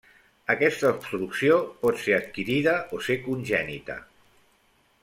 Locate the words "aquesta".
0.53-0.89